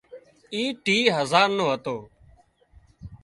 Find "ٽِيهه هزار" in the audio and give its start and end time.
0.83-1.47